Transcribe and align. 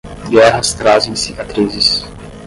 Guerras 0.31 0.73
trazem 0.73 1.13
cicatrizes. 1.15 2.03